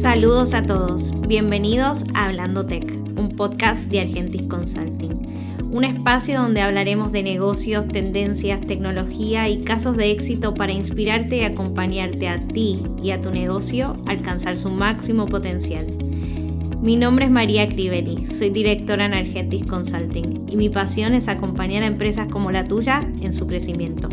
[0.00, 6.62] Saludos a todos, bienvenidos a Hablando Tech, un podcast de Argentis Consulting, un espacio donde
[6.62, 12.82] hablaremos de negocios, tendencias, tecnología y casos de éxito para inspirarte y acompañarte a ti
[13.02, 15.86] y a tu negocio a alcanzar su máximo potencial.
[16.80, 21.82] Mi nombre es María Crivelli, soy directora en Argentis Consulting y mi pasión es acompañar
[21.82, 24.08] a empresas como la tuya en su crecimiento.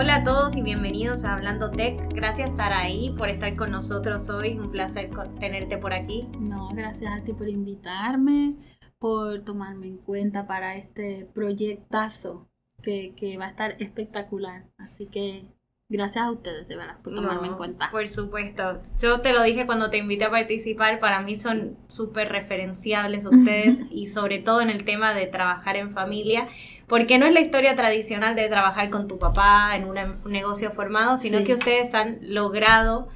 [0.00, 1.98] Hola a todos y bienvenidos a Hablando Tech.
[2.14, 4.56] Gracias Saraí por estar con nosotros hoy.
[4.56, 6.28] Un placer tenerte por aquí.
[6.38, 8.54] No, gracias a ti por invitarme,
[9.00, 12.48] por tomarme en cuenta para este proyectazo
[12.80, 14.70] que, va a estar espectacular.
[14.78, 15.46] Así que
[15.90, 17.88] Gracias a ustedes, de verdad, por tomarme en cuenta.
[17.90, 18.82] Por supuesto.
[19.00, 23.80] Yo te lo dije cuando te invité a participar, para mí son súper referenciables ustedes
[23.90, 26.46] y sobre todo en el tema de trabajar en familia,
[26.88, 29.96] porque no es la historia tradicional de trabajar con tu papá en un
[30.30, 33.08] negocio formado, sino que ustedes han logrado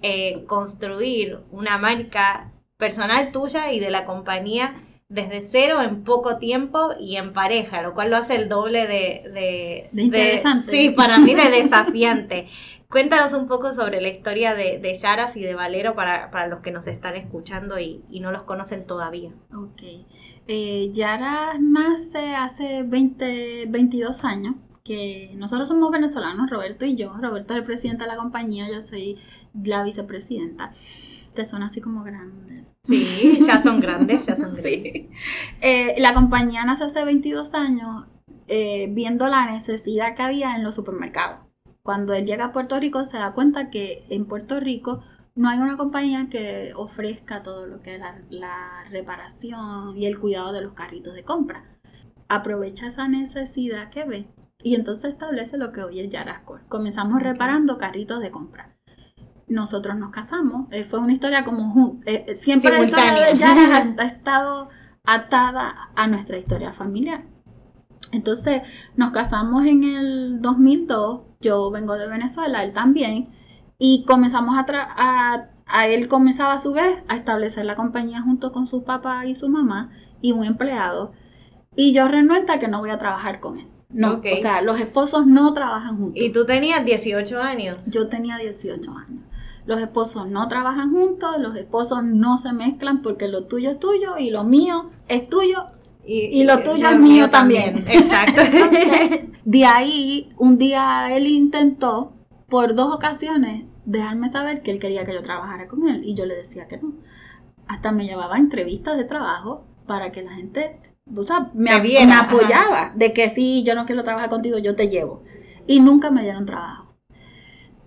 [0.00, 4.76] eh, construir una marca personal tuya y de la compañía
[5.12, 9.90] desde cero en poco tiempo y en pareja, lo cual lo hace el doble de...
[9.92, 10.64] de, interesante.
[10.64, 12.48] sí, para mí de desafiante.
[12.88, 16.60] Cuéntanos un poco sobre la historia de, de Yaras y de Valero para, para, los
[16.60, 19.32] que nos están escuchando y, y no los conocen todavía.
[19.54, 19.82] Ok.
[20.46, 27.14] Eh, Yaras nace hace 20, 22 años que nosotros somos venezolanos, Roberto y yo.
[27.18, 29.18] Roberto es el presidente de la compañía, yo soy
[29.62, 30.72] la vicepresidenta
[31.34, 32.64] te suena así como grande.
[32.84, 34.62] Sí, ya son grandes, ya son grandes.
[34.62, 35.10] Sí.
[35.60, 38.06] Eh, la compañía nace hace 22 años
[38.48, 41.40] eh, viendo la necesidad que había en los supermercados.
[41.82, 45.02] Cuando él llega a Puerto Rico se da cuenta que en Puerto Rico
[45.34, 50.52] no hay una compañía que ofrezca todo lo que es la, reparación y el cuidado
[50.52, 51.64] de los carritos de compra.
[52.28, 54.28] Aprovecha esa necesidad que ve
[54.62, 56.64] y entonces establece lo que hoy es Yarascore.
[56.68, 58.71] Comenzamos reparando carritos de compra
[59.52, 60.66] nosotros nos casamos.
[60.70, 64.68] Eh, fue una historia como eh, eh, siempre la historia de Yara ha, estado
[65.04, 67.24] atada a nuestra historia familiar.
[68.12, 68.62] Entonces
[68.96, 73.30] nos casamos en el 2002, yo vengo de Venezuela, él también,
[73.78, 78.52] y comenzamos a, a, a él comenzaba a su vez a establecer la compañía junto
[78.52, 79.90] con su papá y su mamá
[80.20, 81.12] y un empleado.
[81.74, 83.72] Y yo renuenta que no voy a trabajar con él.
[83.92, 86.22] No, o sea, los esposos no trabajan juntos.
[86.22, 87.90] ¿Y tú tenías 18 años?
[87.90, 89.22] Yo tenía 18 años.
[89.64, 94.18] Los esposos no trabajan juntos, los esposos no se mezclan porque lo tuyo es tuyo
[94.18, 95.66] y lo mío es tuyo
[96.04, 97.84] y, lo tuyo es mío también.
[97.86, 98.42] Exacto.
[99.44, 102.12] de ahí, un día él intentó
[102.48, 106.26] por dos ocasiones dejarme saber que él quería que yo trabajara con él y yo
[106.26, 106.94] le decía que no.
[107.68, 110.80] Hasta me llevaba a entrevistas de trabajo para que la gente,
[111.14, 115.22] o sea, me, apoyaba de que si yo no quiero trabajar contigo, yo te llevo.
[115.68, 116.81] Y nunca me dieron trabajo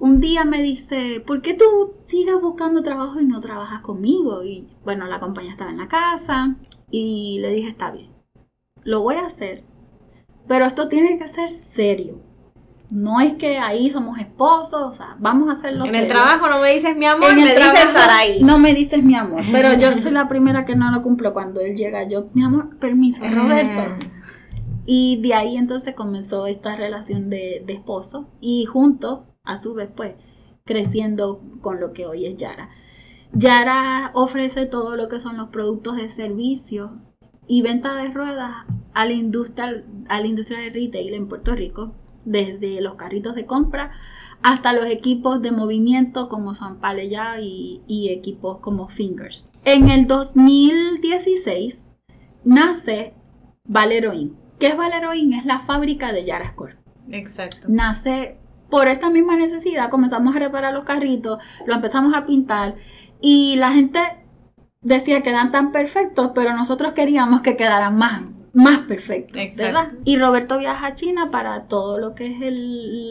[0.06, 1.66] un día me dice, ¿por qué tú
[2.06, 4.44] sigas buscando trabajo y no trabajas conmigo?
[4.44, 6.56] Y bueno, la compañía estaba en la casa
[6.92, 8.12] y le dije, está bien,
[8.84, 9.64] lo voy a hacer,
[10.48, 12.22] pero esto tiene que ser serio.
[12.92, 15.86] No es que ahí somos esposos, o sea, vamos a hacerlo.
[15.86, 18.44] En el trabajo no me dices mi amor, me dices Saraí.
[18.44, 21.62] No me dices mi amor, pero yo soy la primera que no lo cumplo cuando
[21.62, 22.08] él llega.
[22.08, 24.06] Yo, mi amor, permiso, Roberto.
[24.86, 29.90] Y de ahí entonces comenzó esta relación de, de esposo y juntos a su vez
[29.96, 30.16] pues
[30.66, 32.70] creciendo con lo que hoy es Yara.
[33.34, 37.00] Yara ofrece todo lo que son los productos de servicio
[37.48, 41.96] y venta de ruedas a la industria, a la industria de retail en Puerto Rico,
[42.24, 43.92] desde los carritos de compra
[44.42, 49.48] hasta los equipos de movimiento como Paleya y, y equipos como Fingers.
[49.64, 51.84] En el 2016
[52.44, 53.14] nace
[53.66, 54.36] Valeroin.
[54.60, 55.34] ¿Qué es Valeroin?
[55.34, 56.78] Es la fábrica de Yara Score.
[57.10, 57.68] Exacto.
[57.70, 58.38] Nace
[58.70, 62.76] por esta misma necesidad comenzamos a reparar los carritos, lo empezamos a pintar
[63.22, 64.00] y la gente
[64.82, 68.22] decía que eran tan perfectos, pero nosotros queríamos que quedaran más,
[68.54, 69.94] más perfectos, ¿verdad?
[70.06, 72.38] Y Roberto viaja a China para todo lo que es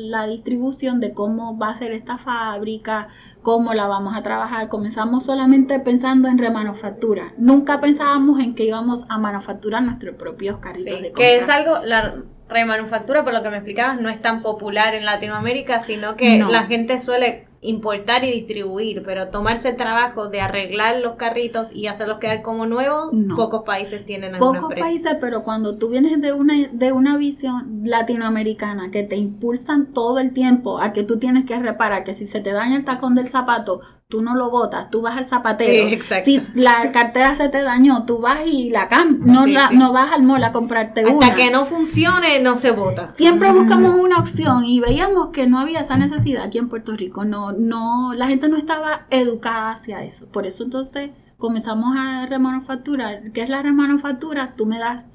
[0.08, 3.08] la distribución de cómo va a ser esta fábrica,
[3.42, 4.68] cómo la vamos a trabajar.
[4.68, 7.34] Comenzamos solamente pensando en remanufactura.
[7.36, 11.24] Nunca pensábamos en que íbamos a manufacturar nuestros propios carritos de compra.
[11.24, 12.22] Que es algo, la,
[12.54, 16.62] remanufactura, por lo que me explicabas, no es tan popular en Latinoamérica, sino que la
[16.62, 22.18] gente suele importar y distribuir, pero tomarse el trabajo de arreglar los carritos y hacerlos
[22.18, 26.92] quedar como nuevos, pocos países tienen Pocos países, pero cuando tú vienes de una, de
[26.92, 32.04] una visión latinoamericana que te impulsan todo el tiempo a que tú tienes que reparar,
[32.04, 33.80] que si se te daña el tacón del zapato,
[34.14, 35.88] tú no lo botas, tú vas al zapatero.
[35.88, 36.24] Sí, exacto.
[36.26, 39.26] Si la cartera se te dañó, tú vas y la cambias.
[39.26, 39.76] No, Sí, la- sí.
[39.76, 41.26] no vas al mall a comprarte una.
[41.26, 43.08] Hasta que no funcione, no se vota.
[43.08, 47.24] Siempre buscamos una opción y veíamos que no había esa necesidad aquí en Puerto Rico.
[47.24, 50.26] No, no, la gente no estaba educada hacia eso.
[50.26, 53.32] Por eso entonces comenzamos a remanufacturar.
[53.32, 54.54] ¿Qué es la remanufactura?
[54.56, 55.06] Tú me das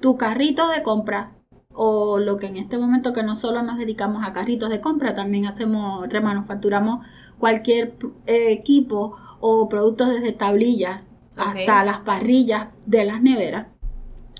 [0.00, 1.32] tu carrito de compra
[1.74, 5.14] o lo que en este momento que no solo nos dedicamos a carritos de compra,
[5.14, 7.06] también hacemos, remanufacturamos
[7.38, 7.94] cualquier
[8.26, 11.04] eh, equipo o productos desde tablillas
[11.36, 13.66] hasta las parrillas de las neveras.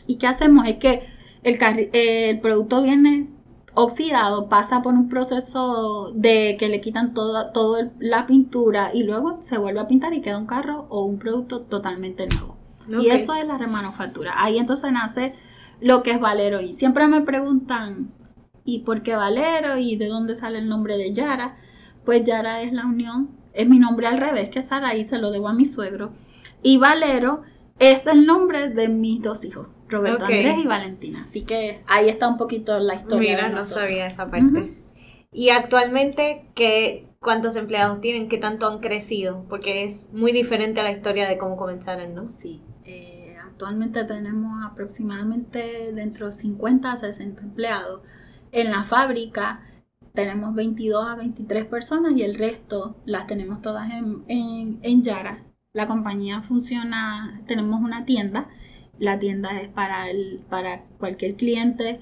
[0.07, 0.67] ¿Y qué hacemos?
[0.67, 1.03] Es que
[1.43, 3.29] el, eh, el producto viene
[3.75, 7.51] oxidado, pasa por un proceso de que le quitan toda
[7.99, 11.63] la pintura y luego se vuelve a pintar y queda un carro o un producto
[11.63, 12.57] totalmente nuevo.
[13.01, 14.35] Y eso es la remanufactura.
[14.37, 15.35] Ahí entonces nace
[15.83, 16.61] lo que es Valero.
[16.61, 18.13] Y siempre me preguntan,
[18.65, 19.77] ¿y por qué Valero?
[19.77, 21.57] ¿Y de dónde sale el nombre de Yara?
[22.05, 25.31] Pues Yara es la unión, es mi nombre al revés que Sara y se lo
[25.31, 26.13] debo a mi suegro.
[26.63, 27.43] Y Valero
[27.79, 30.25] es el nombre de mis dos hijos, Roberto.
[30.25, 31.23] Andrés y Valentina.
[31.23, 33.37] Así que ahí está un poquito la historia.
[33.37, 34.79] Mira, de no sabía esa parte.
[35.33, 38.29] Y actualmente, ¿qué, ¿cuántos empleados tienen?
[38.29, 39.47] ¿Qué tanto han crecido?
[39.49, 42.29] Porque es muy diferente a la historia de cómo comenzaron, ¿no?
[42.29, 43.22] Sí, eh,
[43.63, 48.01] actualmente tenemos aproximadamente dentro de 50 a 60 empleados.
[48.51, 49.61] En la fábrica
[50.15, 55.45] tenemos 22 a 23 personas y el resto las tenemos todas en, en, en Yara.
[55.75, 58.49] La compañía funciona, tenemos una tienda.
[58.99, 62.01] La tienda es para, el, para cualquier cliente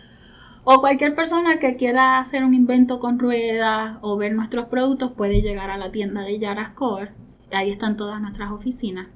[0.65, 5.43] o cualquier persona que quiera hacer un invento con ruedas o ver nuestros productos puede
[5.43, 7.11] llegar a la tienda de Yara Score.
[7.53, 9.09] Ahí están todas nuestras oficinas.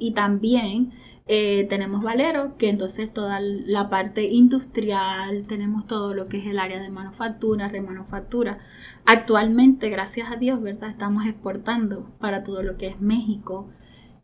[0.00, 0.92] Y también
[1.26, 6.58] eh, tenemos Valero, que entonces toda la parte industrial, tenemos todo lo que es el
[6.58, 8.58] área de manufactura, remanufactura.
[9.06, 10.90] Actualmente, gracias a Dios, ¿verdad?
[10.90, 13.68] Estamos exportando para todo lo que es México.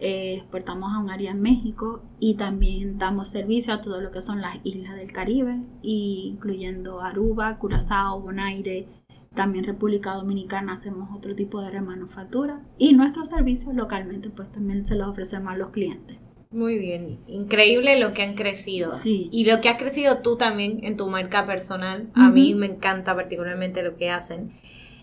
[0.00, 4.20] Eh, exportamos a un área en México y también damos servicio a todo lo que
[4.20, 8.88] son las islas del Caribe, incluyendo Aruba, Curazao, Bonaire,
[9.36, 14.96] también República Dominicana hacemos otro tipo de remanufactura y nuestros servicios localmente pues también se
[14.96, 16.18] los ofrecemos a los clientes.
[16.50, 18.90] Muy bien, increíble lo que han crecido.
[18.90, 19.28] Sí.
[19.30, 22.08] Y lo que has crecido tú también en tu marca personal.
[22.14, 24.52] A mí me encanta particularmente lo que hacen.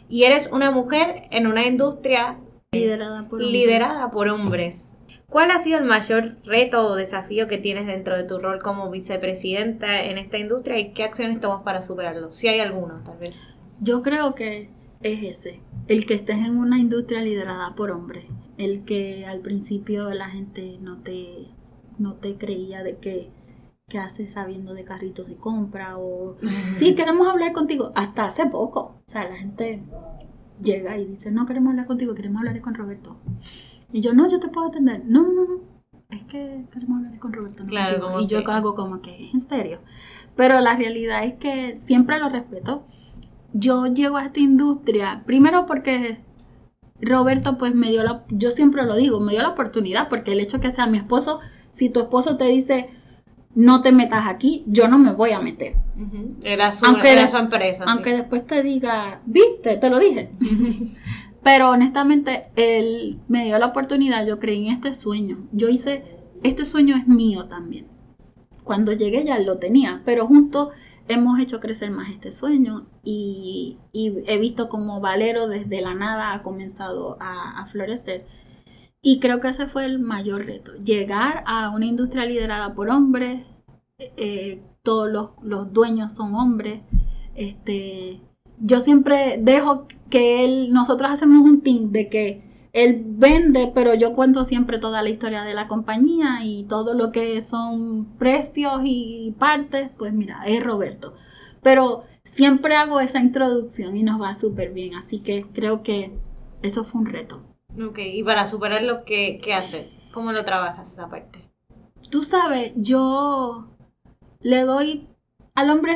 [0.10, 2.40] Y eres una mujer en una industria
[2.72, 3.52] Liderada por hombres.
[3.52, 4.96] liderada por hombres.
[5.30, 8.90] ¿Cuál ha sido el mayor reto o desafío que tienes dentro de tu rol como
[8.90, 12.32] vicepresidenta en esta industria y qué acciones tomas para superarlo?
[12.32, 13.54] Si hay alguno, tal vez.
[13.84, 14.70] Yo creo que
[15.02, 15.60] es ese,
[15.90, 18.24] el que estés en una industria liderada por hombres,
[18.58, 21.48] el que al principio la gente no te,
[22.00, 23.30] no te creía de que,
[23.90, 26.38] que haces sabiendo de carritos de compra o
[26.80, 29.84] sí queremos hablar contigo, hasta hace poco, o sea la gente
[30.62, 33.18] llega y dice no queremos hablar contigo, queremos hablar con Roberto
[33.92, 35.60] y yo no, yo te puedo atender, no, no, no,
[36.10, 38.08] es que queremos hablar con Roberto, no Claro, contigo".
[38.14, 39.80] como y yo hago como que es en serio,
[40.38, 42.86] pero la realidad es que siempre lo respeto
[43.54, 46.18] yo llego a esta industria, primero porque
[47.02, 50.40] Roberto pues me dio la, yo siempre lo digo, me dio la oportunidad, porque el
[50.40, 51.40] hecho que sea mi esposo,
[51.70, 52.90] si tu esposo te dice,
[53.56, 55.76] no te metas aquí, yo no me voy a meter.
[56.42, 57.84] Era su, Aunque era de- su empresa.
[57.86, 57.90] sí.
[57.92, 60.32] Aunque después te diga, viste, te lo dije.
[61.44, 65.40] Pero honestamente, él me dio la oportunidad, yo creí en este sueño.
[65.52, 66.04] Yo hice,
[66.42, 67.88] este sueño es mío también.
[68.64, 70.70] Cuando llegué ya lo tenía, pero juntos
[71.08, 76.44] hemos hecho crecer más este sueño y, he visto como Valero desde la nada ha
[76.44, 78.26] comenzado a, florecer.
[79.02, 83.46] Y creo que ese fue el mayor reto, llegar a una industria liderada por hombres,
[84.00, 86.82] eh, todos los, los dueños son hombres,
[87.36, 88.22] este,
[88.60, 94.14] yo siempre dejo que él, nosotros hacemos un team de que él vende, pero yo
[94.14, 99.36] cuento siempre toda la historia de la compañía y todo lo que son precios y
[99.38, 101.14] partes, pues mira, es Roberto.
[101.62, 106.12] Pero siempre hago esa introducción y nos va súper bien, así que creo que
[106.64, 107.44] eso fue un reto.
[107.80, 110.00] Ok, y para superarlo, ¿qué, ¿qué haces?
[110.12, 111.48] ¿Cómo lo trabajas esa parte?
[112.10, 113.68] Tú sabes, yo
[114.40, 115.08] le doy
[115.54, 115.96] al hombre,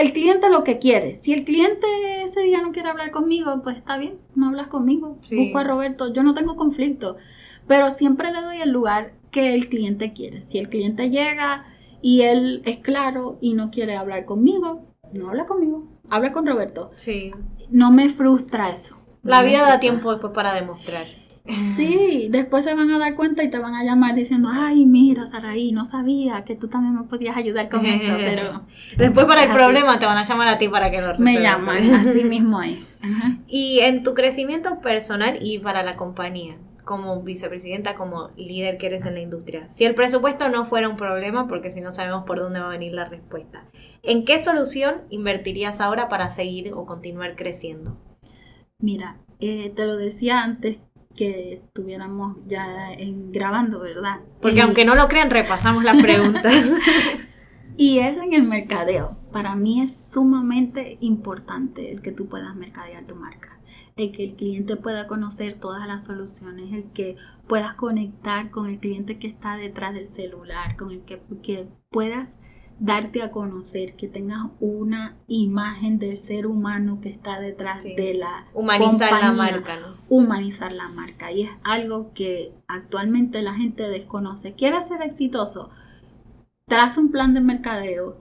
[0.00, 1.16] el cliente lo que quiere.
[1.22, 1.86] Si el cliente
[2.22, 5.18] ese día no quiere hablar conmigo, pues está bien, no hablas conmigo.
[5.22, 5.36] Sí.
[5.36, 7.16] Busco a Roberto, yo no tengo conflicto,
[7.66, 10.44] pero siempre le doy el lugar que el cliente quiere.
[10.46, 11.66] Si el cliente llega
[12.02, 16.90] y él es claro y no quiere hablar conmigo, no habla conmigo, habla con Roberto.
[16.96, 17.32] Sí.
[17.70, 18.96] No me frustra eso.
[19.22, 21.04] La No vida da tiempo después para demostrar.
[21.76, 25.26] Sí, después se van a dar cuenta y te van a llamar diciendo, ay, mira,
[25.26, 28.62] Saraí, no sabía que tú también me podías ayudar con esto, pero...
[28.96, 31.34] Después para el problema te van a llamar a ti para que lo resuelvas.
[31.34, 32.78] Me llaman, así mismo es.
[33.46, 39.06] Y en tu crecimiento personal y para la compañía, como vicepresidenta, como líder que eres
[39.06, 42.40] en la industria, si el presupuesto no fuera un problema, porque si no sabemos por
[42.40, 43.64] dónde va a venir la respuesta,
[44.02, 47.96] ¿en qué solución invertirías ahora para seguir o continuar creciendo?
[48.78, 50.78] Mira, eh, te lo decía antes
[51.18, 54.20] que estuviéramos ya en, grabando, ¿verdad?
[54.40, 56.54] Porque aunque no lo crean, repasamos las preguntas.
[57.76, 59.18] y es en el mercadeo.
[59.32, 63.58] Para mí es sumamente importante el que tú puedas mercadear tu marca,
[63.96, 67.16] el que el cliente pueda conocer todas las soluciones, el que
[67.48, 72.38] puedas conectar con el cliente que está detrás del celular, con el que, que puedas
[72.80, 78.46] darte a conocer, que tengas una imagen del ser humano que está detrás de la
[78.54, 79.94] humanizar la marca, ¿no?
[80.08, 84.54] Humanizar la marca y es algo que actualmente la gente desconoce.
[84.54, 85.70] ¿Quieres ser exitoso?
[86.66, 88.16] Traza un plan de mercadeo.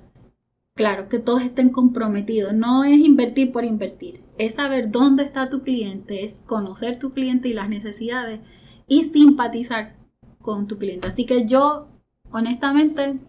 [0.76, 2.54] Claro, que todos estén comprometidos.
[2.54, 4.24] No es invertir por invertir.
[4.38, 8.40] Es saber dónde está tu cliente, es conocer tu cliente y las necesidades
[8.88, 9.96] y simpatizar
[10.40, 11.08] con tu cliente.
[11.08, 11.88] Así que yo,
[12.32, 13.20] honestamente,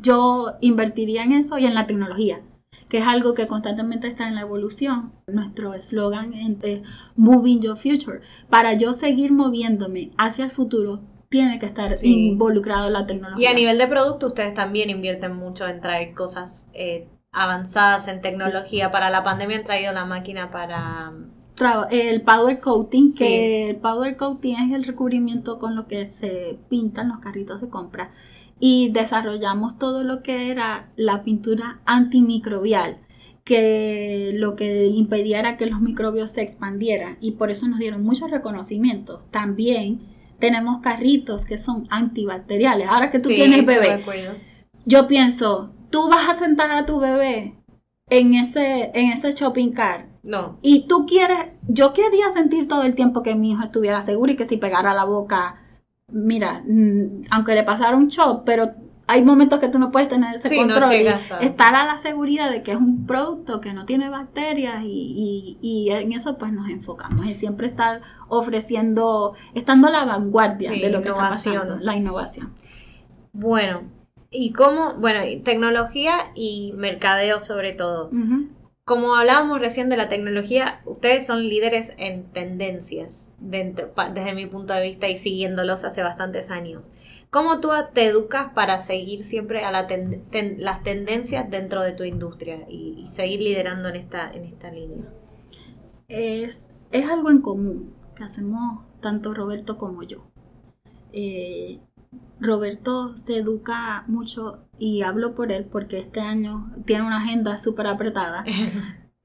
[0.00, 2.40] yo invertiría en eso y en la tecnología,
[2.88, 5.12] que es algo que constantemente está en la evolución.
[5.26, 6.82] Nuestro eslogan es
[7.16, 8.20] Moving Your Future.
[8.48, 13.48] Para yo seguir moviéndome hacia el futuro, tiene que estar involucrado la tecnología.
[13.48, 18.20] Y a nivel de producto, ustedes también invierten mucho en traer cosas eh, avanzadas en
[18.20, 18.90] tecnología.
[18.90, 21.12] Para la pandemia han traído la máquina para
[21.90, 27.08] el powder coating, que el powder coating es el recubrimiento con lo que se pintan
[27.08, 28.10] los carritos de compra
[28.64, 32.98] y desarrollamos todo lo que era la pintura antimicrobial
[33.42, 38.04] que lo que impedía era que los microbios se expandieran y por eso nos dieron
[38.04, 39.28] muchos reconocimientos.
[39.32, 40.00] También
[40.38, 42.86] tenemos carritos que son antibacteriales.
[42.86, 44.00] Ahora que tú tienes bebé,
[44.84, 47.56] yo pienso, tú vas a sentar a tu bebé
[48.10, 50.06] en ese, en ese shopping cart.
[50.22, 50.60] No.
[50.62, 54.36] Y tú quieres, yo quería sentir todo el tiempo que mi hijo estuviera seguro y
[54.36, 55.61] que si pegara la boca
[56.12, 58.72] mira, mm, aunque le pasara un shock, pero
[59.06, 60.92] hay momentos que tú no puedes tener ese control.
[61.40, 65.90] Estar a la seguridad de que es un producto que no tiene bacterias y, y,
[65.90, 67.26] en eso pues nos enfocamos.
[67.26, 72.54] En siempre estar ofreciendo, estando a la vanguardia de lo que está pasando, la innovación.
[73.32, 73.82] Bueno,
[74.30, 78.10] y cómo, bueno, tecnología y mercadeo sobre todo.
[78.84, 84.82] Como hablábamos recién de la tecnología, ustedes son líderes en tendencias, desde mi punto de
[84.82, 86.90] vista y siguiéndolos hace bastantes años.
[87.30, 89.62] ¿Cómo tú te educas para seguir siempre
[90.58, 95.04] las tendencias dentro de tu industria y, seguir liderando en esta, en esta línea?
[96.08, 96.60] Es,
[96.90, 100.26] es, algo en común que hacemos tanto Roberto como yo.
[101.12, 101.78] Eh,
[102.40, 107.86] Roberto se educa mucho y hablo por él porque este año tiene una agenda súper
[107.86, 108.44] apretada.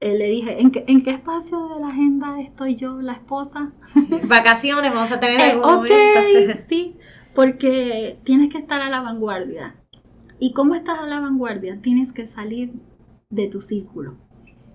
[0.00, 3.72] Eh, le dije, ¿en qué, ¿en qué espacio de la agenda estoy yo, la esposa?
[4.28, 5.88] Vacaciones, vamos a tener eh, Ok,
[6.68, 6.96] sí,
[7.34, 9.74] porque tienes que estar a la vanguardia.
[10.38, 11.80] ¿Y cómo estás a la vanguardia?
[11.82, 12.74] Tienes que salir
[13.28, 14.18] de tu círculo.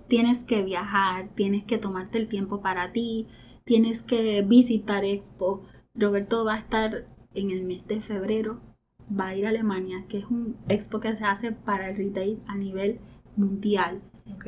[0.09, 3.29] Tienes que viajar, tienes que tomarte el tiempo para ti,
[3.63, 5.63] tienes que visitar Expo.
[5.95, 8.72] Roberto va a estar en el mes de febrero
[9.17, 12.39] va a ir a Alemania, que es un expo que se hace para el retail
[12.47, 12.99] a nivel
[13.35, 14.01] mundial.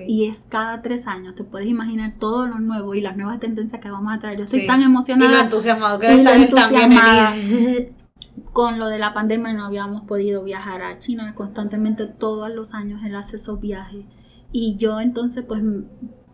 [0.08, 3.82] Y es cada tres años, te puedes imaginar todo lo nuevo y las nuevas tendencias
[3.82, 4.38] que vamos a traer.
[4.38, 5.32] Yo estoy tan emocionada.
[5.32, 7.94] Y lo entusiasmado que y
[8.54, 13.02] Con lo de la pandemia no habíamos podido viajar a China constantemente todos los años
[13.04, 14.06] él hace esos viajes.
[14.52, 15.62] Y yo entonces pues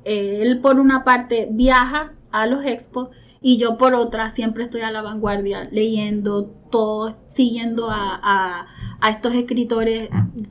[0.03, 3.09] él por una parte viaja a los expos
[3.41, 8.67] y yo por otra siempre estoy a la vanguardia leyendo todo, siguiendo a,
[9.07, 10.09] estos escritores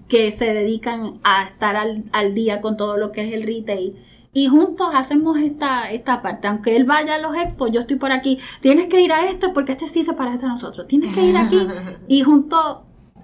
[0.09, 3.97] que se dedican a estar al, día con todo lo que es el retail.
[4.33, 6.47] Y juntos hacemos esta, esta parte.
[6.47, 8.39] Aunque él vaya a los expos, yo estoy por aquí.
[8.61, 10.87] Tienes que ir a este porque este sí se parece a nosotros.
[10.87, 11.67] Tienes que ir aquí.
[12.09, 12.83] y juntos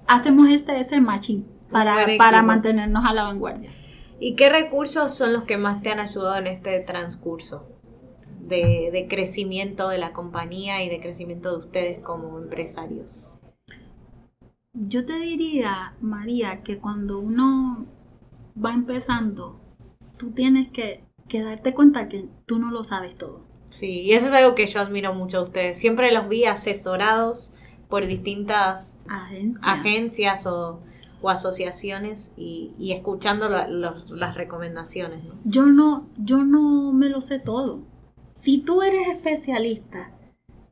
[0.09, 3.71] hacemos este, ese matching para, para mantenernos a la vanguardia.
[4.19, 7.76] ¿Y qué recursos son los que más te han ayudado en este transcurso?
[8.49, 13.33] De, crecimiento de la compañía y de crecimiento de ustedes como empresarios?
[14.73, 17.87] Yo te diría, María, que cuando uno
[18.63, 19.59] va empezando,
[20.19, 23.45] tú tienes que, darte cuenta que tú no lo sabes todo.
[23.71, 25.79] Sí, y eso es algo que yo admiro mucho de ustedes.
[25.79, 27.53] Siempre los vi asesorados
[27.89, 28.99] por distintas
[29.63, 30.81] agencias o,
[31.27, 35.25] asociaciones y, escuchando las recomendaciones.
[35.45, 37.81] Yo no, yo no me lo sé todo
[38.47, 40.13] si tú eres especialista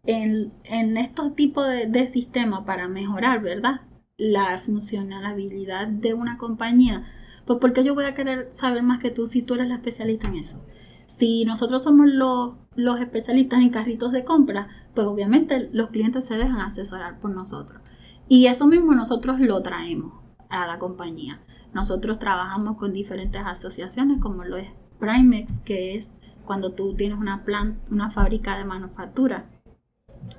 [0.06, 3.80] en, en estos tipos de, de sistemas para mejorar, ¿verdad?
[4.16, 7.04] La funcionalidad de una compañía.
[7.46, 10.28] Pues porque yo voy a querer saber más que tú si tú eres la especialista
[10.28, 10.64] en eso.
[11.08, 16.36] Si nosotros somos los, los especialistas en carritos de compra, pues obviamente los clientes se
[16.36, 17.82] dejan asesorar por nosotros.
[18.28, 20.12] Y eso mismo nosotros lo traemos
[20.48, 21.40] a la compañía.
[21.72, 24.68] Nosotros trabajamos con diferentes asociaciones como lo es
[25.00, 26.12] Primex, que es
[26.44, 29.46] cuando tú tienes una, plan, una fábrica de manufactura.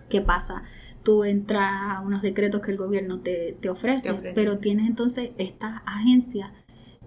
[0.09, 0.63] ¿Qué pasa?
[1.03, 4.33] Tú entras a unos decretos que el gobierno te, te, ofrece, Te ofrece.
[4.33, 6.51] pero tienes entonces estas agencias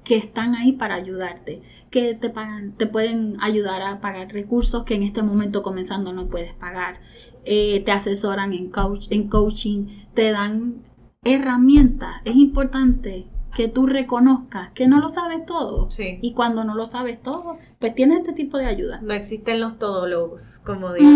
[0.04, 4.94] que están ahí para ayudarte, que te pagan, te pueden ayudar a pagar recursos que
[4.94, 7.00] en este momento comenzando no puedes pagar,
[7.44, 10.82] eh, te asesoran en, coach, en coaching, te dan
[11.24, 12.22] herramientas.
[12.24, 15.90] Es importante que tú reconozcas que no lo sabes todo.
[15.90, 16.18] Sí.
[16.22, 19.00] Y cuando no lo sabes todo, pues tienes este tipo de ayuda.
[19.02, 21.08] No existen los todólogos, como digo.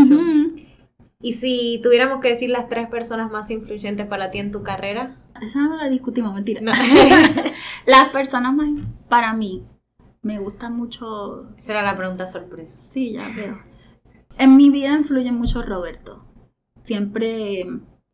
[1.21, 5.17] Y si tuviéramos que decir las tres personas más influyentes para ti en tu carrera.
[5.41, 6.61] Esa no la discutimos, mentira.
[6.61, 6.73] No.
[7.87, 8.69] Las personas más,
[9.09, 9.65] para mí,
[10.23, 12.77] me gusta mucho, Esa era la pregunta sorpresa.
[12.77, 13.59] sí, ya veo.
[14.39, 16.25] En mi vida influye mucho Roberto.
[16.85, 17.65] Siempre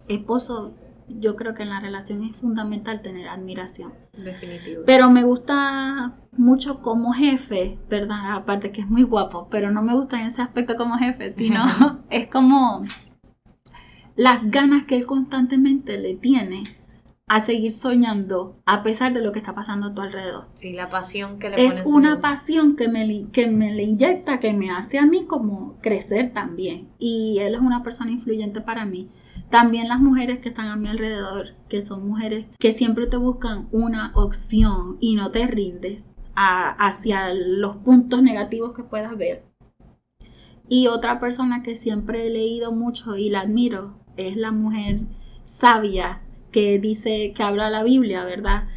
[0.08, 0.74] esposo,
[1.08, 3.92] yo creo que en la relación es fundamental tener admiración.
[4.16, 4.82] Definitivo.
[4.86, 8.32] Pero me gusta mucho como jefe, ¿verdad?
[8.32, 11.64] Aparte que es muy guapo, pero no me gusta en ese aspecto como jefe, sino
[12.10, 12.82] es como
[14.16, 16.64] las ganas que él constantemente le tiene
[17.28, 20.46] a seguir soñando a pesar de lo que está pasando a tu alrededor.
[20.54, 24.52] Sí, la pasión que le Es una pasión que me, que me le inyecta, que
[24.54, 26.88] me hace a mí como crecer también.
[26.98, 29.10] Y él es una persona influyente para mí.
[29.50, 33.68] También las mujeres que están a mi alrededor, que son mujeres que siempre te buscan
[33.72, 36.02] una opción y no te rindes
[36.34, 39.44] hacia los puntos negativos que puedas ver.
[40.68, 45.00] Y otra persona que siempre he leído mucho y la admiro es la mujer
[45.44, 46.20] sabia
[46.52, 48.68] que dice que habla la Biblia, ¿verdad?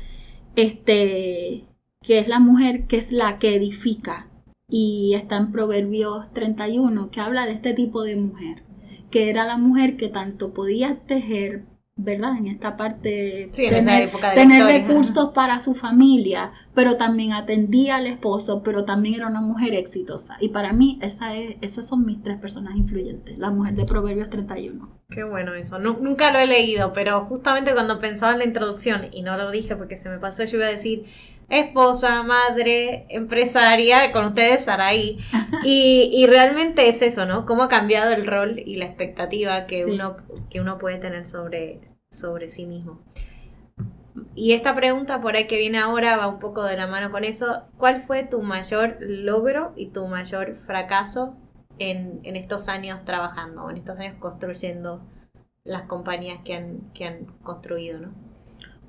[0.55, 1.65] Este,
[2.01, 4.27] que es la mujer que es la que edifica.
[4.69, 8.63] Y está en Proverbios 31, que habla de este tipo de mujer,
[9.11, 11.65] que era la mujer que tanto podía tejer,
[11.97, 12.37] ¿verdad?
[12.37, 14.87] En esta parte, Sí, en esa época de tener historia.
[14.87, 20.37] recursos para su familia, pero también atendía al esposo, pero también era una mujer exitosa.
[20.39, 24.29] Y para mí, esa es, esas son mis tres personas influyentes, la mujer de Proverbios
[24.29, 24.89] 31.
[25.09, 25.77] Qué bueno eso.
[25.77, 29.51] Nu- nunca lo he leído, pero justamente cuando pensaba en la introducción, y no lo
[29.51, 31.03] dije porque se me pasó, yo iba a decir
[31.51, 35.19] esposa, madre, empresaria, con ustedes Saraí.
[35.63, 37.45] Y, y realmente es eso, ¿no?
[37.45, 39.91] Cómo ha cambiado el rol y la expectativa que, Sí.
[39.91, 40.17] uno,
[40.49, 42.99] que uno puede tener sobre, sobre sí mismo.
[44.35, 47.23] Y esta pregunta por ahí que viene ahora va un poco de la mano con
[47.23, 47.63] eso.
[47.77, 51.35] ¿Cuál fue tu mayor logro y tu mayor fracaso
[51.79, 55.01] en, en estos años trabajando, en estos años construyendo
[55.63, 58.09] las compañías que han, que han construido, ¿no?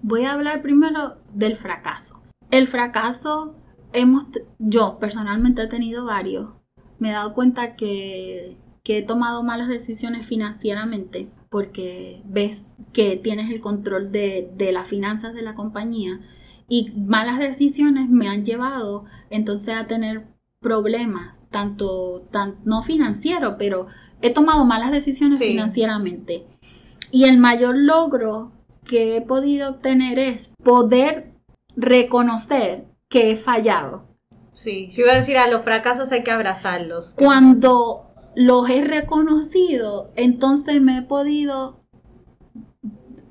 [0.03, 2.22] Voy a hablar primero del fracaso.
[2.53, 3.57] El fracaso,
[3.93, 4.27] hemos,
[4.59, 6.51] yo personalmente he tenido varios.
[6.99, 13.51] Me he dado cuenta que, que he tomado malas decisiones financieramente porque ves que tienes
[13.51, 16.21] el control de, de las finanzas de la compañía
[16.69, 20.27] y malas decisiones me han llevado entonces a tener
[20.61, 23.87] problemas, tanto, tan, no financiero, pero
[24.21, 25.47] he tomado malas decisiones Sí.
[25.49, 26.47] financieramente.
[27.11, 28.53] Y el mayor logro
[28.85, 31.32] que he podido obtener es poder
[31.77, 34.05] reconocer que he fallado.
[34.55, 37.15] Sí, yo iba a decir a los fracasos hay que abrazarlos.
[37.17, 41.81] Cuando los he reconocido, entonces me he podido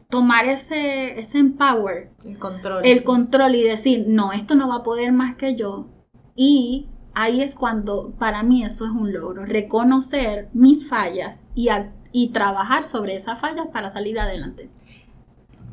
[0.10, 2.82] tomar ese, ese empower, El control.
[2.86, 3.04] el sí.
[3.06, 5.88] control y decir, no, esto no va a poder más que yo.
[6.36, 11.94] Y ahí es cuando, para mí eso es un logro, reconocer mis fallas y, a-
[12.12, 14.70] y trabajar sobre esas fallas para salir adelante.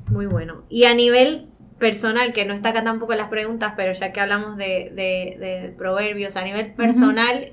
[0.09, 0.63] Muy bueno.
[0.69, 1.49] Y a nivel
[1.79, 5.37] personal, que no está acá tampoco en las preguntas, pero ya que hablamos de, de-
[5.39, 7.53] de proverbios, a nivel personal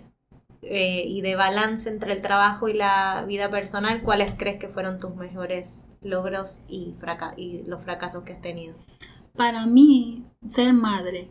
[0.61, 4.99] eh, y de balance entre el trabajo y la vida personal, ¿cuáles crees que fueron
[4.99, 8.75] tus mejores logros y, fraca y los fracasos que has tenido?
[9.35, 11.29] Para mí, ser madre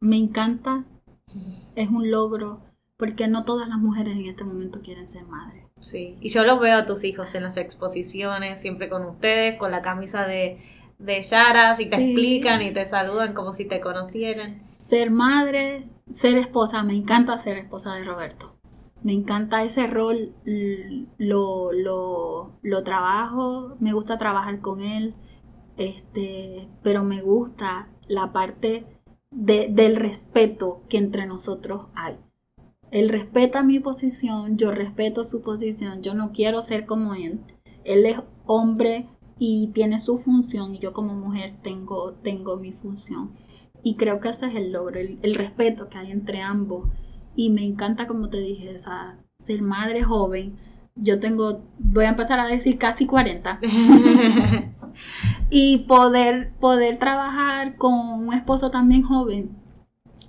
[0.00, 0.84] me encanta,
[1.76, 2.60] es un logro,
[2.96, 5.64] porque no todas las mujeres en este momento quieren ser madres.
[5.80, 9.70] Sí, y yo los veo a tus hijos en las exposiciones, siempre con ustedes, con
[9.70, 10.58] la camisa de,
[11.00, 12.02] de Yara, y te Sí.
[12.04, 14.62] explican y te saludan como si te conocieran.
[14.88, 18.56] Ser madre, ser esposa, me encanta ser esposa de Roberto.
[19.02, 20.34] Me encanta ese rol,
[21.18, 25.14] lo, lo, lo trabajo, me gusta trabajar con él,
[25.78, 28.84] este, pero me gusta la parte
[29.30, 32.16] de- del respeto que entre nosotros hay.
[32.90, 37.40] Él respeta mi posición, yo respeto su posición, yo no quiero ser como él.
[37.84, 39.06] Él es hombre
[39.42, 43.32] y tiene su función y yo como mujer tengo, tengo mi función.
[43.82, 46.90] Y creo que ese es el logro, el, respeto que hay entre ambos.
[47.34, 50.58] Y me encanta, como te dije, o sea, ser madre joven.
[50.94, 53.60] Yo tengo, voy a empezar a decir casi 40.
[55.50, 59.56] y poder, poder trabajar con un esposo también joven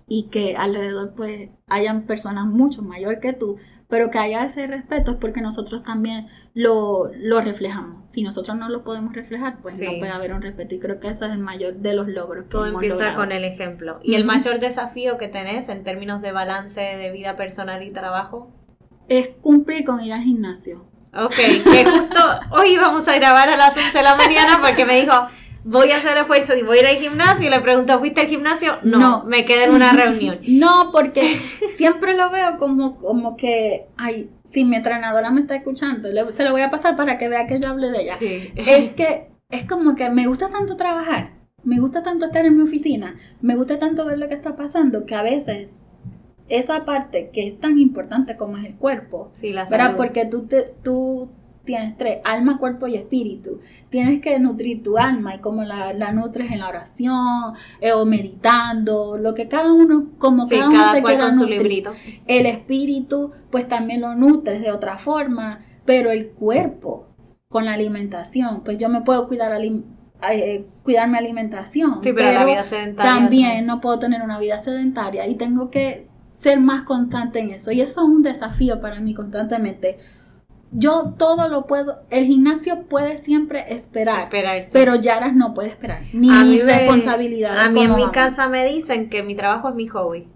[0.07, 3.57] y que alrededor pues hayan personas mucho mayor que tú,
[3.91, 7.11] pero que haya ese respeto es porque nosotros también lo,
[7.43, 8.09] reflejamos.
[8.09, 10.75] Si nosotros no lo podemos reflejar, pues no puede haber un respeto.
[10.75, 12.45] Y creo que ese es el mayor de los logros.
[12.45, 13.99] Que Todo empieza con el ejemplo.
[14.01, 18.49] ¿Y el mayor desafío que tenés en términos de balance de vida personal y trabajo?
[19.09, 20.85] Es cumplir con ir al gimnasio.
[21.13, 22.19] Ok, que justo
[22.51, 25.13] hoy vamos a grabar a las 11 de la mañana porque me dijo,
[25.63, 28.21] voy a hacer el esfuerzo y voy a ir al gimnasio y le pregunto, ¿fuiste
[28.21, 28.77] al gimnasio?
[28.83, 30.39] No, me quedé en una reunión.
[30.47, 31.35] No, porque
[31.75, 36.51] siempre lo veo como, como que, ay, si mi entrenadora me está escuchando, se lo
[36.51, 38.15] voy a pasar para que vea que yo hable de ella.
[38.55, 41.31] Es que es como que me gusta tanto trabajar,
[41.63, 45.05] me gusta tanto estar en mi oficina, me gusta tanto ver lo que está pasando,
[45.05, 45.69] que a veces
[46.49, 49.95] esa parte que es tan importante como es el cuerpo, sí, la ¿verdad?
[49.95, 51.29] Porque tú, te, tú
[51.71, 53.61] tienes tres, alma, cuerpo y espíritu.
[53.89, 59.17] Tienes que nutrir tu alma y como la, nutres en la oración eh, o meditando,
[59.17, 61.87] lo que cada uno, como cada uno se quiera nutrir.
[62.27, 67.07] El espíritu, pues también lo nutres de otra forma, pero el cuerpo,
[67.47, 72.63] con la alimentación, pues yo me puedo cuidar eh, cuidar mi alimentación, pero, la vida
[72.65, 76.05] sedentaria, también no puedo tener una vida sedentaria y tengo que
[76.37, 77.71] ser más constante en eso.
[77.71, 79.99] Y eso es un desafío para mí constantemente
[80.71, 84.29] yo todo lo puedo, el gimnasio puede siempre esperar,
[84.71, 87.59] pero Yaras no puede esperar, ni mi responsabilidad.
[87.59, 90.27] A mí en mi casa me dicen que mi trabajo es mi hobby.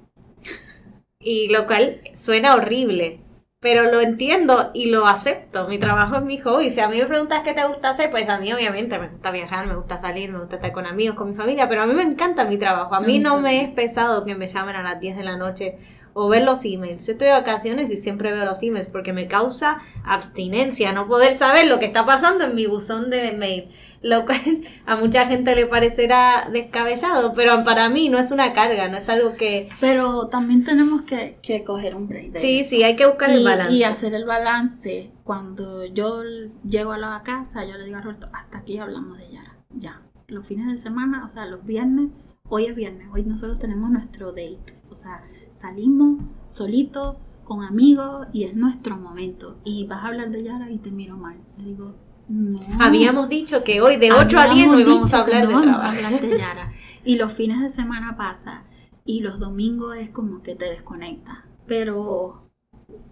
[1.19, 3.21] Y lo cual suena horrible,
[3.59, 5.67] pero lo entiendo y lo acepto.
[5.67, 6.69] Mi trabajo es mi hobby.
[6.69, 9.31] Si a mí me preguntas qué te gusta hacer, pues a mí obviamente me gusta
[9.31, 11.95] viajar, me gusta salir, me gusta estar con amigos, con mi familia, pero a mí
[11.95, 12.93] me encanta mi trabajo.
[12.93, 15.79] A mí no me es pesado que me llamen a las 10 de la noche
[16.17, 17.05] o ver los emails.
[17.05, 21.33] Yo estoy de vacaciones y siempre veo los emails porque me causa abstinencia no poder
[21.33, 23.69] saber lo que está pasando en mi buzón de mail.
[24.01, 24.39] Lo cual
[24.85, 29.09] a mucha gente le parecerá descabellado, pero para mí no es una carga, no es
[29.09, 29.67] algo que...
[29.81, 32.37] Pero también tenemos que, coger un break.
[32.37, 33.73] sí, sí, hay que buscar el balance.
[33.73, 35.11] Y hacer el balance.
[35.25, 36.23] Cuando yo
[36.65, 39.57] llego a la casa, yo le digo a Roberto, hasta aquí hablamos de Yara.
[39.69, 40.01] Ya.
[40.27, 42.11] Los fines de semana, o sea, los viernes,
[42.47, 44.79] hoy es viernes, hoy nosotros tenemos nuestro date.
[44.89, 45.21] O sea,
[45.65, 49.57] salimos solitos, con amigos y es nuestro momento.
[49.63, 51.37] Y vas a hablar de Yara y te miro mal.
[51.57, 51.95] Le digo,
[52.27, 52.59] no.
[52.79, 56.37] Habíamos dicho que hoy de 8 a 10 no íbamos a hablar, de, hablar de
[56.37, 56.73] Yara.
[57.05, 58.63] y los fines de semana pasa
[59.05, 61.37] y los domingos es como que te desconectas.
[61.67, 62.49] Pero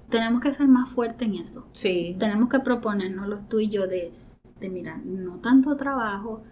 [0.09, 1.67] tenemos que ser más fuertes en eso.
[1.73, 2.15] Sí.
[2.19, 4.11] Tenemos que proponernos los tú y yo de,
[4.59, 6.43] de mira, no tanto trabajo,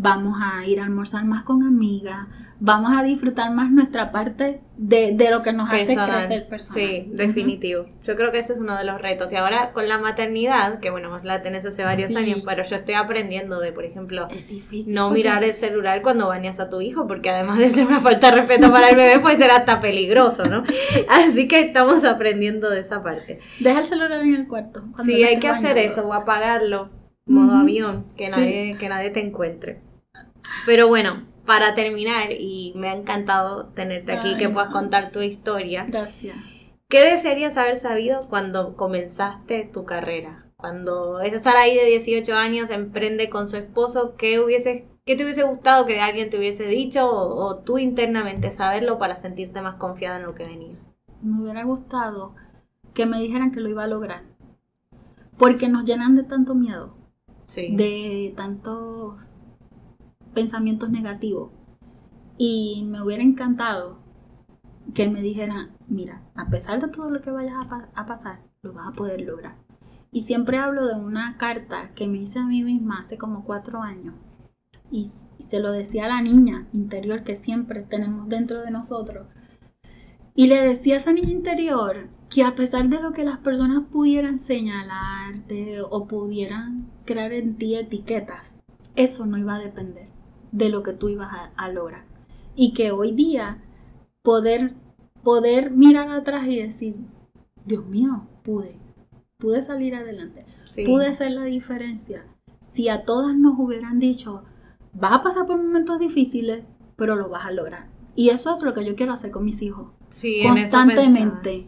[0.00, 2.26] vamos a ir a almorzar más con amigas,
[2.58, 6.88] vamos a disfrutar más nuestra parte de, lo que nos hace crecer personal.
[6.88, 7.86] Sí, definitivo.
[8.04, 9.30] Yo creo que ese es uno de los retos.
[9.30, 12.94] Y ahora con la maternidad, que bueno, la tenés hace varios años, pero yo estoy
[12.94, 14.26] aprendiendo de, por ejemplo,
[14.86, 18.30] no mirar el celular cuando bañas a tu hijo, porque además de ser una falta
[18.30, 20.62] de respeto para el bebé, puede ser hasta peligroso, ¿no?
[21.08, 23.40] Así que estamos aprendiendo de esa parte.
[23.58, 24.82] Deja el celular en el cuarto.
[25.04, 26.88] Sí, hay que hacer eso o apagarlo,
[27.26, 29.89] modo avión, que nadie, que nadie te encuentre.
[30.66, 35.86] Pero bueno, para terminar, y me ha encantado tenerte aquí, que puedas contar tu historia.
[35.88, 36.36] Gracias.
[36.88, 40.46] ¿Qué desearías haber sabido cuando comenzaste tu carrera?
[40.56, 45.42] Cuando esa ahí de 18 años emprende con su esposo, ¿qué, hubiese, qué te hubiese
[45.42, 50.18] gustado que alguien te hubiese dicho o, o tú internamente saberlo para sentirte más confiada
[50.18, 50.76] en lo que venía?
[51.22, 52.34] Me hubiera gustado
[52.92, 54.22] que me dijeran que lo iba a lograr.
[55.38, 56.94] Porque nos llenan de tanto miedo.
[57.46, 57.74] Sí.
[57.74, 59.29] De tantos
[60.34, 61.50] pensamientos negativos.
[62.38, 63.98] Y me hubiera encantado
[64.94, 67.54] que me dijeran, mira, a pesar de todo lo que vayas
[67.94, 69.56] a, pasar, lo vas a poder lograr.
[70.12, 73.82] Y siempre hablo de una carta que me hice a mí misma hace como cuatro
[73.82, 74.14] años.
[74.90, 75.10] Y,
[75.48, 79.26] se lo decía a la niña interior que siempre tenemos dentro de nosotros.
[80.34, 83.84] Y le decía a esa niña interior que a pesar de lo que las personas
[83.90, 88.54] pudieran señalarte o pudieran crear en ti etiquetas,
[88.96, 90.09] eso no iba a depender
[90.52, 92.04] de lo que tú ibas a, lograr.
[92.54, 93.62] Y que hoy día
[94.22, 94.74] poder,
[95.22, 96.96] poder mirar atrás y decir,
[97.64, 98.78] Dios mío, pude,
[99.38, 100.46] pude salir adelante,
[100.86, 102.26] pude hacer la diferencia.
[102.72, 104.44] Si a todas nos hubieran dicho,
[104.92, 106.64] vas a pasar por momentos difíciles,
[106.96, 107.88] pero lo vas a lograr.
[108.14, 109.88] Y eso es lo que yo quiero hacer con mis hijos.
[110.08, 111.66] Sí, Constantemente.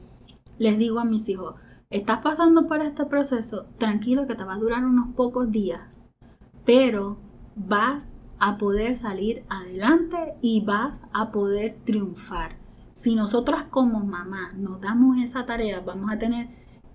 [0.59, 1.55] les digo a mis hijos,
[1.91, 5.83] estás pasando por este proceso, tranquilo que te va a durar unos pocos días,
[6.65, 7.19] pero
[7.55, 8.05] vas
[8.45, 12.57] a poder salir adelante y vas a poder triunfar.
[12.93, 16.49] Si nosotras como mamá nos damos esa tarea, vamos a tener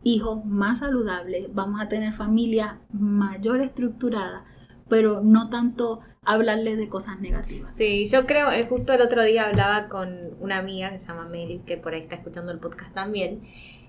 [0.04, 4.44] hijos más saludables, vamos a tener familias mayor estructuradas,
[4.90, 7.74] pero no tanto hablarles de cosas negativas.
[7.74, 11.30] Sí, yo creo, eh, justo el otro día hablaba con una amiga que se llama
[11.30, 13.44] Meli, que por ahí está escuchando el podcast también,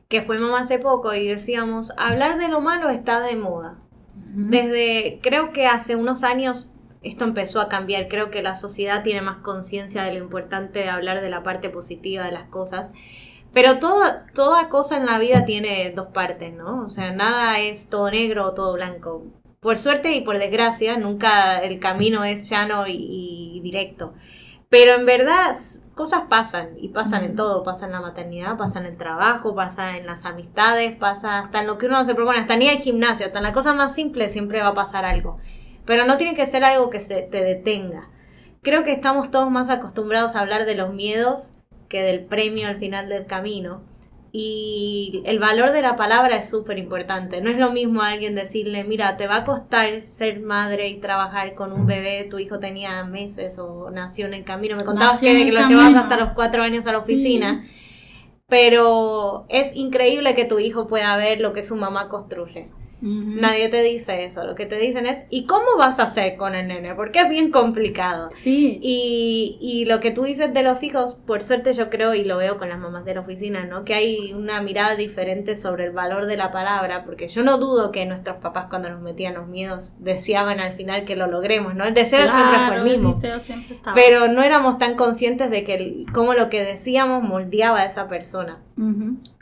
[0.07, 3.81] que fue mamá hace poco y decíamos, hablar de lo malo está de moda.
[4.15, 6.71] Desde, creo que hace unos años
[7.03, 10.89] esto empezó a cambiar, creo que la sociedad tiene más conciencia de lo importante de
[10.89, 12.91] hablar de la parte positiva de las cosas.
[13.53, 16.85] Pero toda, toda cosa en la vida tiene dos partes, ¿no?
[16.87, 19.25] O sea, nada es todo negro o todo blanco.
[19.61, 24.15] Por suerte y por desgracia, nunca el camino es llano y, directo.
[24.69, 25.57] Pero en verdad,
[25.95, 27.63] cosas pasan y pasan en todo.
[27.65, 31.67] Pasa en la maternidad, pasa en el trabajo, pasa en las amistades, pasa hasta en
[31.67, 34.29] lo que uno se propone, hasta ni el gimnasio, hasta en la cosa más simple
[34.29, 35.39] siempre va a pasar algo.
[35.89, 38.11] Pero no tiene que ser algo que se te detenga.
[38.61, 41.55] Creo que estamos todos más acostumbrados a hablar de los miedos
[41.89, 43.81] que del premio al final del camino.
[44.31, 47.41] Y el valor de la palabra es súper importante.
[47.41, 51.01] No es lo mismo a alguien decirle, mira, te va a costar ser madre y
[51.01, 54.77] trabajar con un bebé, tu hijo tenía meses o nació en el camino.
[54.77, 57.67] Me contabas que, lo llevas hasta los cuatro años a la oficina.
[58.47, 62.69] Pero es increíble que tu hijo pueda ver lo que su mamá construye.
[63.01, 64.45] Nadie te dice eso.
[64.45, 66.95] Lo que te dicen es, ¿y cómo vas a hacer con el nene?
[66.95, 68.29] Porque es bien complicado.
[68.31, 68.79] Sí.
[68.83, 72.37] Y, y lo que tú dices de los hijos, por suerte yo creo, y lo
[72.39, 73.85] veo con las mamás de la oficina, ¿no?
[73.85, 77.93] Que hay una mirada diferente sobre el valor de la palabra, porque yo no dudo
[77.93, 81.85] que nuestros papás cuando nos metían los miedos deseaban al final que lo logremos, ¿no?
[81.85, 83.11] El deseo siempre fue el mismo.
[83.11, 83.95] El deseo siempre estaba.
[83.95, 88.59] Pero no éramos tan conscientes de que cómo lo que decíamos moldeaba a esa persona.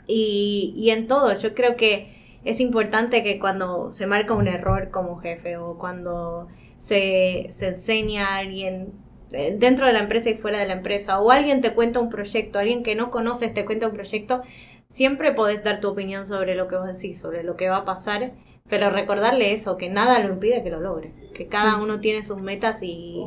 [0.07, 2.16] y, y en todo, yo creo que
[2.47, 8.37] es importante que cuando se marca un error como jefe o cuando se, enseña a
[8.37, 8.93] alguien
[9.31, 12.09] eh, dentro de la empresa y fuera de la empresa, o alguien te cuenta un
[12.09, 14.43] proyecto, alguien que no conoces te cuenta un proyecto,
[14.87, 17.85] siempre podés dar tu opinión sobre lo que vos decís, sobre lo que va a
[17.85, 18.31] pasar,
[18.69, 22.41] pero recordarle eso, que nada lo impide que lo logre, que cada uno tiene sus
[22.41, 23.25] metas y,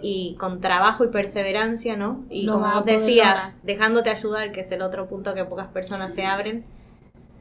[0.00, 2.24] y con trabajo y perseverancia, ¿no?
[2.30, 6.24] Y como vos decías, dejándote ayudar, que es el otro punto que pocas personas se
[6.24, 6.64] abren,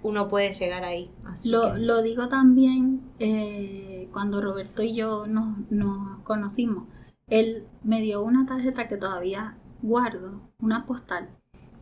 [0.03, 1.09] uno puede llegar ahí.
[1.45, 6.87] lo, lo, digo también eh, cuando Roberto y yo nos, nos, conocimos.
[7.27, 11.29] Él me dio una tarjeta que todavía guardo, una postal,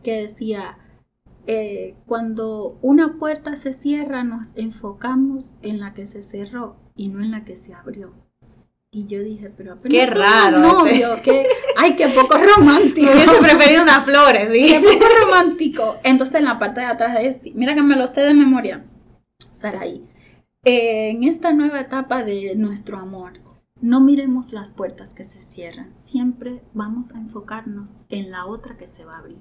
[0.02, 0.78] que decía,
[1.46, 7.22] eh, cuando una puerta se cierra nos enfocamos en la que se cerró y no
[7.22, 8.14] en la que se abrió.
[8.94, 10.58] Y yo dije, pero apenas Qué raro.
[10.58, 11.46] Novio, que,
[11.78, 13.06] ay, qué poco romántico.
[13.06, 14.66] Me hubiese preferido unas flores, ¿sí?
[14.68, 15.96] Qué poco romántico.
[16.04, 18.84] Entonces en la parte de atrás de mira que me lo sé de memoria.
[19.50, 20.04] Saraí.
[20.64, 23.40] Eh, en esta nueva etapa de nuestro amor,
[23.80, 25.94] no miremos las puertas que se cierran.
[26.04, 29.40] Siempre vamos a enfocarnos en la otra que se va a abrir.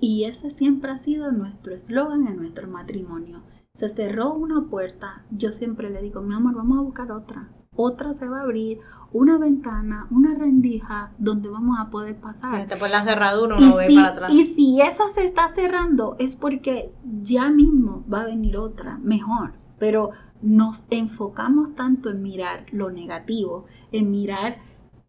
[0.00, 3.44] Y ese siempre ha sido nuestro eslogan en nuestro matrimonio.
[3.74, 8.12] Se cerró una puerta, yo siempre le digo, mi amor, vamos a buscar otra otra
[8.12, 8.80] se va a abrir,
[9.12, 12.66] una ventana, una rendija donde vamos a poder pasar.
[12.90, 14.32] La cerradura uno para atrás.
[14.32, 19.52] Y si esa se está cerrando es porque ya mismo va a venir otra mejor.
[19.78, 24.58] Pero nos enfocamos tanto en mirar lo negativo, en mirar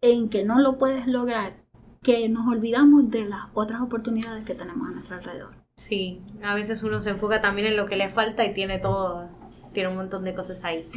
[0.00, 1.56] en que no lo puedes lograr,
[2.02, 5.54] que nos olvidamos de las otras oportunidades que tenemos a nuestro alrededor.
[5.76, 9.28] Sí, a veces uno se enfoca también en lo que le falta y tiene todo
[9.74, 10.88] tiene un montón de cosas ahí.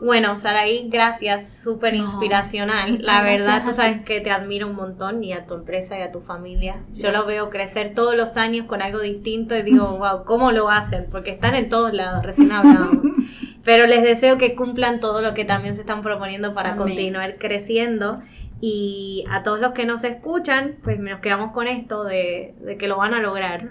[0.00, 2.98] Bueno, Saraí, gracias, súper inspiracional.
[3.02, 6.10] La verdad, tú sabes que te admiro un montón y a tu empresa y a
[6.10, 6.82] tu familia.
[6.94, 10.68] Yo lo veo crecer todos los años con algo distinto y digo, wow, ¿cómo lo
[10.70, 11.06] hacen?
[11.10, 12.98] Porque están en todos lados, recién hablábamos.
[13.64, 18.20] Pero les deseo que cumplan todo lo que también se están proponiendo para continuar creciendo.
[18.60, 22.88] Y a todos los que nos escuchan, pues nos quedamos con esto de, de que
[22.88, 23.70] lo van a lograr.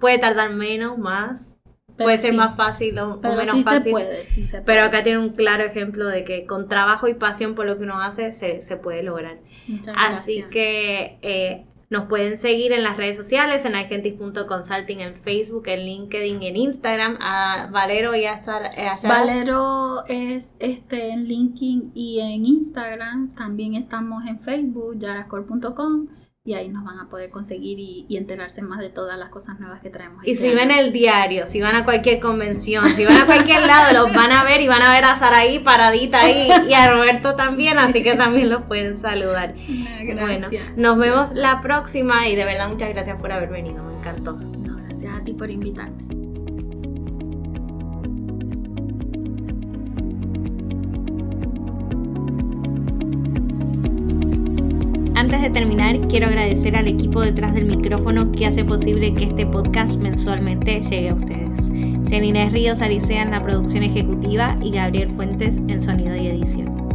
[0.00, 1.50] Puede tardar menos, más,
[1.98, 3.82] puede ser más fácil o, menos fácil.
[3.82, 4.64] Se puede, sí se puede.
[4.64, 7.84] Pero acá tiene un claro ejemplo de que con trabajo y pasión por lo que
[7.84, 9.38] uno hace se, se puede lograr.
[9.66, 15.68] Muchas Así que eh, nos pueden seguir en las redes sociales, en argentis.consulting en Facebook,
[15.68, 17.16] en LinkedIn, en Instagram.
[17.20, 18.40] A Valero y a,
[18.76, 23.34] eh, Valero es este en LinkedIn y en Instagram.
[23.34, 26.08] También estamos en Facebook, yarascore.com
[26.48, 29.80] y ahí nos van a poder conseguir y, enterarse más de todas las cosas nuevas
[29.80, 30.26] que traemos.
[30.26, 33.66] Y este si ven el diario, si van a cualquier convención, si van a cualquier
[33.66, 36.90] lado, los van a ver y van a ver a Saraí paradita ahí y a
[36.90, 39.54] Roberto también, así que también los pueden saludar.
[40.18, 44.32] Bueno, nos vemos la próxima y de verdad muchas gracias por haber venido, me encantó.
[44.32, 46.17] No, gracias a ti por invitarme.
[56.08, 61.10] Quiero agradecer al equipo detrás del micrófono que hace posible que este podcast mensualmente llegue
[61.10, 61.70] a ustedes.
[62.24, 66.87] Inés Ríos Aricea en la producción ejecutiva y Gabriel Fuentes en sonido y edición.